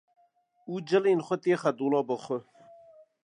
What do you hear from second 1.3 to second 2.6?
têxe dolaba xwe.